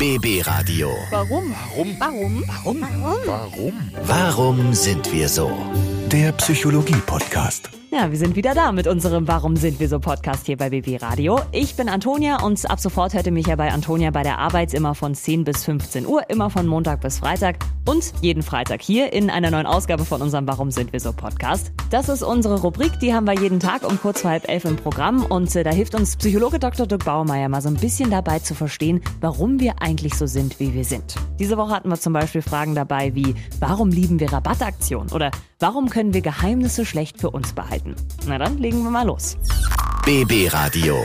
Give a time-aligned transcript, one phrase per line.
[0.00, 0.88] BB Radio.
[1.12, 1.52] Warum?
[1.52, 1.88] Warum?
[2.00, 2.40] Warum?
[2.48, 2.80] Warum?
[3.28, 3.74] Warum?
[4.08, 5.52] Warum sind wir so?
[6.12, 7.70] Der Psychologie-Podcast.
[7.92, 11.00] Ja, wir sind wieder da mit unserem Warum sind wir so Podcast hier bei BB
[11.00, 11.38] Radio.
[11.52, 14.74] Ich bin Antonia und ab sofort hört ihr mich ja bei Antonia bei der Arbeit
[14.74, 19.12] immer von 10 bis 15 Uhr, immer von Montag bis Freitag und jeden Freitag hier
[19.12, 21.70] in einer neuen Ausgabe von unserem Warum sind wir so Podcast.
[21.90, 24.76] Das ist unsere Rubrik, die haben wir jeden Tag um kurz vor halb elf im
[24.76, 26.88] Programm und äh, da hilft uns Psychologe Dr.
[26.88, 30.74] Dirk Baumeier mal so ein bisschen dabei zu verstehen, warum wir eigentlich so sind, wie
[30.74, 31.14] wir sind.
[31.38, 35.90] Diese Woche hatten wir zum Beispiel Fragen dabei wie, warum lieben wir Rabattaktionen oder warum
[35.90, 37.94] können wir Geheimnisse schlecht für uns behalten?
[38.26, 39.36] Na dann legen wir mal los.
[40.04, 40.96] BB Radio.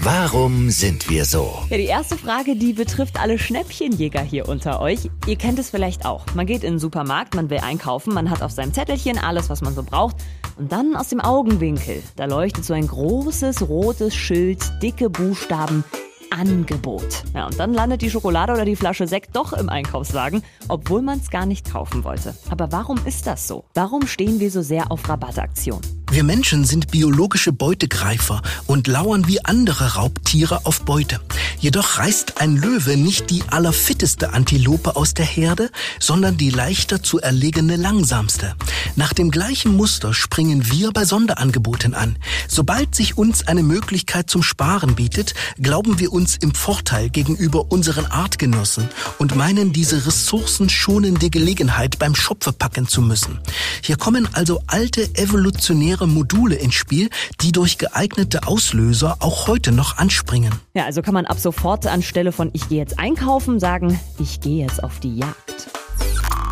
[0.00, 1.48] Warum sind wir so?
[1.70, 5.08] Ja, die erste Frage, die betrifft alle Schnäppchenjäger hier unter euch.
[5.26, 6.26] Ihr kennt es vielleicht auch.
[6.34, 9.62] Man geht in den Supermarkt, man will einkaufen, man hat auf seinem Zettelchen alles, was
[9.62, 10.16] man so braucht.
[10.58, 15.84] Und dann aus dem Augenwinkel, da leuchtet so ein großes rotes Schild, dicke Buchstaben
[16.32, 17.24] Angebot.
[17.34, 21.18] Ja, und dann landet die Schokolade oder die Flasche Sekt doch im Einkaufswagen, obwohl man
[21.18, 22.34] es gar nicht kaufen wollte.
[22.50, 23.64] Aber warum ist das so?
[23.74, 26.01] Warum stehen wir so sehr auf Rabattaktionen?
[26.12, 31.20] Wir Menschen sind biologische Beutegreifer und lauern wie andere Raubtiere auf Beute.
[31.58, 37.18] Jedoch reißt ein Löwe nicht die allerfitteste Antilope aus der Herde, sondern die leichter zu
[37.18, 38.56] erlegene langsamste.
[38.94, 42.16] Nach dem gleichen Muster springen wir bei Sonderangeboten an.
[42.46, 48.04] Sobald sich uns eine Möglichkeit zum Sparen bietet, glauben wir uns im Vorteil gegenüber unseren
[48.04, 48.86] Artgenossen
[49.18, 53.38] und meinen diese ressourcenschonende Gelegenheit beim Schopfe packen zu müssen.
[53.80, 59.98] Hier kommen also alte evolutionäre Module ins Spiel, die durch geeignete Auslöser auch heute noch
[59.98, 60.52] anspringen.
[60.74, 64.64] Ja, also kann man ab sofort anstelle von ich gehe jetzt einkaufen sagen, ich gehe
[64.64, 65.68] jetzt auf die Jagd.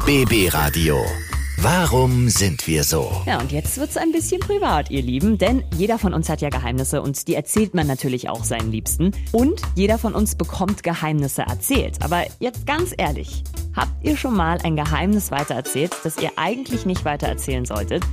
[0.07, 1.05] BB Radio.
[1.63, 3.13] Warum sind wir so?
[3.27, 6.49] Ja, und jetzt wird's ein bisschen privat, ihr Lieben, denn jeder von uns hat ja
[6.49, 9.13] Geheimnisse und die erzählt man natürlich auch seinen Liebsten.
[9.31, 12.03] Und jeder von uns bekommt Geheimnisse erzählt.
[12.03, 13.45] Aber jetzt ganz ehrlich,
[13.77, 18.05] habt ihr schon mal ein Geheimnis weitererzählt, das ihr eigentlich nicht weitererzählen solltet?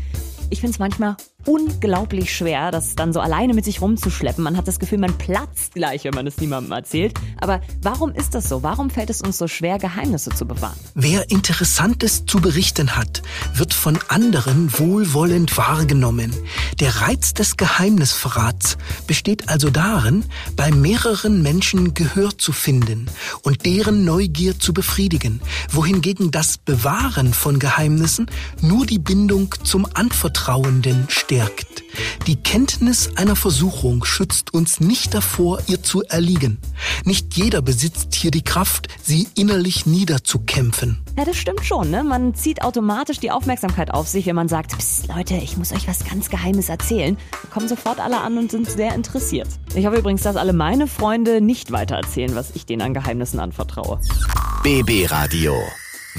[0.49, 4.43] Ich find's manchmal unglaublich schwer, das dann so alleine mit sich rumzuschleppen.
[4.43, 7.13] Man hat das Gefühl, man platzt gleich, wenn man es niemandem erzählt.
[7.39, 8.63] Aber warum ist das so?
[8.63, 10.77] Warum fällt es uns so schwer, Geheimnisse zu bewahren?
[10.93, 13.21] Wer Interessantes zu berichten hat,
[13.53, 16.35] wird von anderen wohlwollend wahrgenommen.
[16.81, 20.25] Der Reiz des Geheimnisverrats besteht also darin,
[20.57, 23.09] bei mehreren Menschen Gehör zu finden
[23.41, 25.39] und deren Neugier zu befriedigen,
[25.71, 28.29] wohingegen das Bewahren von Geheimnissen
[28.61, 31.36] nur die Bindung zum Anvertrauenden stärkt.
[32.27, 36.57] Die Kenntnis einer Versuchung schützt uns nicht davor, ihr zu erliegen.
[37.05, 40.99] Nicht jeder besitzt hier die Kraft, sie innerlich niederzukämpfen.
[41.17, 42.03] Ja, das stimmt schon, ne?
[42.03, 45.87] Man zieht automatisch die Aufmerksamkeit auf sich, wenn man sagt, Psst, Leute, ich muss euch
[45.87, 47.17] was ganz Geheimes erzählen.
[47.31, 49.47] Da kommen sofort alle an und sind sehr interessiert.
[49.73, 54.01] Ich hoffe übrigens, dass alle meine Freunde nicht weitererzählen, was ich denen an Geheimnissen anvertraue.
[54.63, 55.55] BB Radio.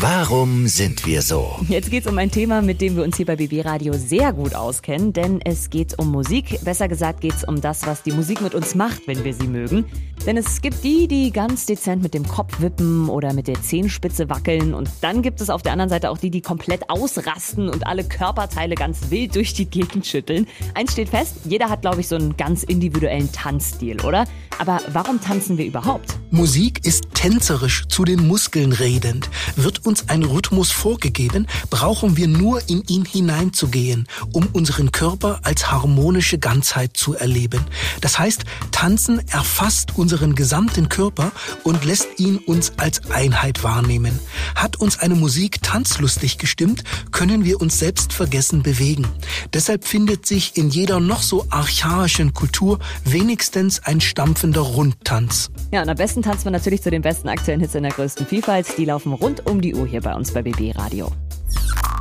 [0.00, 1.58] Warum sind wir so?
[1.68, 4.54] Jetzt geht's um ein Thema, mit dem wir uns hier bei BB Radio sehr gut
[4.54, 6.60] auskennen, denn es geht um Musik.
[6.62, 9.86] Besser gesagt geht's um das, was die Musik mit uns macht, wenn wir sie mögen.
[10.28, 14.28] Denn es gibt die, die ganz dezent mit dem Kopf wippen oder mit der Zehenspitze
[14.28, 17.86] wackeln und dann gibt es auf der anderen Seite auch die, die komplett ausrasten und
[17.86, 20.46] alle Körperteile ganz wild durch die Gegend schütteln.
[20.74, 24.26] Eins steht fest, jeder hat, glaube ich, so einen ganz individuellen Tanzstil, oder?
[24.58, 26.18] Aber warum tanzen wir überhaupt?
[26.30, 29.30] Musik ist tänzerisch zu den Muskeln redend.
[29.56, 35.70] Wird uns ein Rhythmus vorgegeben, brauchen wir nur in ihn hineinzugehen, um unseren Körper als
[35.70, 37.64] harmonische Ganzheit zu erleben.
[38.02, 41.30] Das heißt, Tanzen erfasst unseren gesamten Körper
[41.62, 44.18] und lässt ihn uns als Einheit wahrnehmen.
[44.56, 49.06] Hat uns eine Musik tanzlustig gestimmt, können wir uns selbst vergessen bewegen.
[49.52, 55.50] Deshalb findet sich in jeder noch so archaischen Kultur wenigstens ein stampfender Rundtanz.
[55.70, 58.26] Ja, und am besten tanzt man natürlich zu den besten aktuellen Hits in der größten
[58.26, 58.66] Vielfalt.
[58.76, 61.12] Die laufen rund um die Uhr hier bei uns bei BB Radio.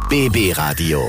[0.10, 1.04] BB Radio.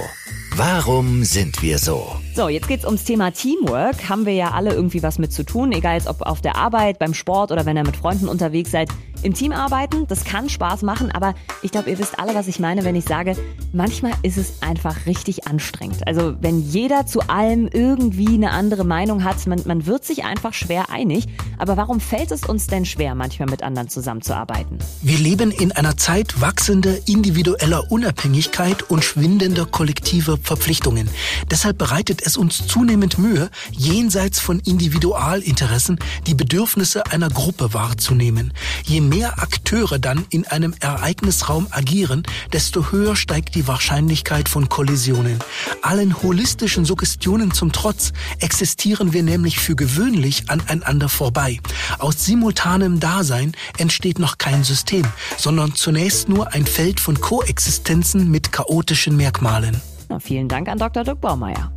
[0.57, 2.19] Warum sind wir so?
[2.39, 4.09] So, jetzt geht's ums Thema Teamwork.
[4.09, 7.13] Haben wir ja alle irgendwie was mit zu tun, egal ob auf der Arbeit, beim
[7.13, 8.91] Sport oder wenn ihr mit Freunden unterwegs seid.
[9.23, 12.61] Im Team arbeiten, das kann Spaß machen, aber ich glaube, ihr wisst alle, was ich
[12.61, 13.37] meine, wenn ich sage,
[13.73, 16.07] manchmal ist es einfach richtig anstrengend.
[16.07, 20.55] Also wenn jeder zu allem irgendwie eine andere Meinung hat, man, man wird sich einfach
[20.55, 21.27] schwer einig.
[21.59, 24.79] Aber warum fällt es uns denn schwer, manchmal mit anderen zusammenzuarbeiten?
[25.03, 31.11] Wir leben in einer Zeit wachsender individueller Unabhängigkeit und schwindender kollektiver Verpflichtungen.
[31.51, 35.99] Deshalb bereitet es uns zunehmend Mühe, jenseits von Individualinteressen
[36.29, 38.53] die Bedürfnisse einer Gruppe wahrzunehmen.
[38.85, 42.23] Je mehr Akteure dann in einem Ereignisraum agieren,
[42.53, 45.39] desto höher steigt die Wahrscheinlichkeit von Kollisionen.
[45.83, 51.61] Allen holistischen Suggestionen zum Trotz existieren wir nämlich für gewöhnlich aneinander vorbei.
[51.99, 55.05] Aus simultanem Dasein entsteht noch kein System,
[55.37, 59.81] sondern zunächst nur ein Feld von Koexistenzen mit chaotischen Merkmalen.
[60.09, 61.05] Na, vielen Dank an Dr.
[61.05, 61.71] Dirk Baumeier.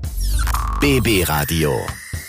[0.79, 1.79] BB Radio.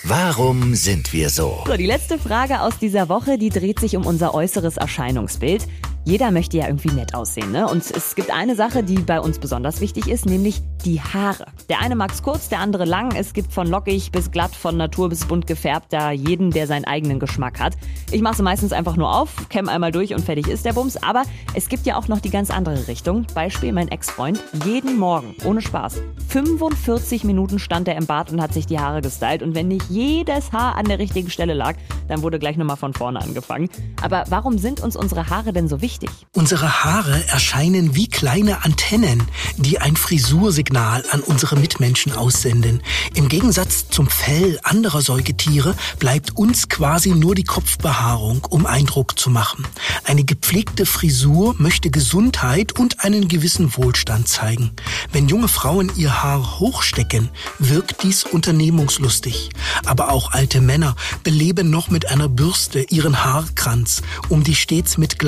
[0.04, 1.62] Warum sind wir so?
[1.64, 5.68] So, die letzte Frage aus dieser Woche, die dreht sich um unser äußeres Erscheinungsbild.
[6.04, 7.68] Jeder möchte ja irgendwie nett aussehen, ne?
[7.68, 11.46] Und es gibt eine Sache, die bei uns besonders wichtig ist, nämlich die Haare.
[11.68, 13.14] Der eine mag's kurz, der andere lang.
[13.14, 16.86] Es gibt von lockig bis glatt, von Natur bis bunt gefärbt, da jeden, der seinen
[16.86, 17.74] eigenen Geschmack hat.
[18.10, 21.00] Ich mache sie meistens einfach nur auf, kämm einmal durch und fertig ist der Bums.
[21.00, 21.22] Aber
[21.54, 23.24] es gibt ja auch noch die ganz andere Richtung.
[23.32, 24.42] Beispiel mein Ex-Freund.
[24.64, 29.02] Jeden Morgen, ohne Spaß, 45 Minuten stand er im Bad und hat sich die Haare
[29.02, 29.40] gestylt.
[29.40, 31.76] Und wenn nicht jedes Haar an der richtigen Stelle lag,
[32.08, 33.68] dann wurde gleich nochmal von vorne angefangen.
[34.02, 35.91] Aber warum sind uns unsere Haare denn so wichtig?
[36.34, 39.22] Unsere Haare erscheinen wie kleine Antennen,
[39.56, 42.82] die ein Frisursignal an unsere Mitmenschen aussenden.
[43.14, 49.28] Im Gegensatz zum Fell anderer Säugetiere bleibt uns quasi nur die Kopfbehaarung, um Eindruck zu
[49.30, 49.66] machen.
[50.04, 54.72] Eine gepflegte Frisur möchte Gesundheit und einen gewissen Wohlstand zeigen.
[55.12, 57.28] Wenn junge Frauen ihr Haar hochstecken,
[57.58, 59.50] wirkt dies unternehmungslustig.
[59.84, 65.18] Aber auch alte Männer beleben noch mit einer Bürste ihren Haarkranz, um die stets mit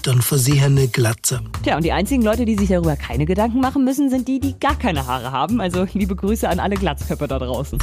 [0.00, 1.40] Glanzlichtern versehene Glatze.
[1.62, 4.58] Tja, und die einzigen Leute, die sich darüber keine Gedanken machen müssen, sind die, die
[4.58, 5.60] gar keine Haare haben.
[5.60, 7.78] Also liebe Grüße an alle Glatzköpfe da draußen.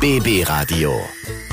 [0.00, 0.92] BB Radio.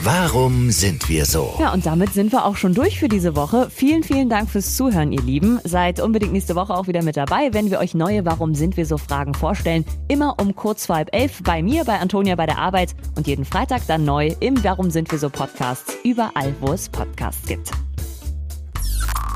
[0.04, 1.56] Warum sind wir so?
[1.60, 3.70] Ja, und damit sind wir auch schon durch für diese Woche.
[3.70, 5.60] Vielen, vielen Dank fürs Zuhören, ihr Lieben.
[5.66, 8.86] Seid unbedingt nächste Woche auch wieder mit dabei, wenn wir euch neue Warum sind wir
[8.86, 9.84] so Fragen vorstellen.
[10.08, 13.44] Immer um kurz vor halb elf bei mir, bei Antonia bei der Arbeit und jeden
[13.44, 15.98] Freitag dann neu im Warum sind wir so Podcast.
[16.06, 17.72] Überall, wo es Podcasts gibt.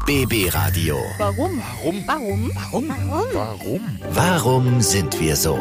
[0.06, 0.98] BB Radio.
[1.18, 1.62] Warum?
[1.62, 2.04] Warum?
[2.08, 2.52] Warum?
[2.56, 2.90] Warum?
[3.34, 3.82] Warum?
[4.14, 5.58] Warum sind wir so?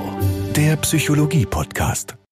[0.57, 2.17] Der Psychologie-Podcast.